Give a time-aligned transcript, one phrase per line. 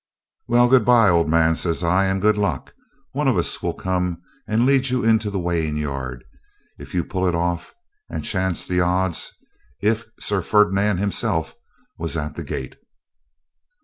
[0.47, 2.73] 'Well, good bye, old man,' says I, 'and good luck.
[3.11, 6.23] One of us will come and lead you into the weighing yard,
[6.79, 7.75] if you pull it off,
[8.09, 9.31] and chance the odds,
[9.79, 11.53] if Sir Ferdinand himself
[11.99, 12.77] was at the gate.'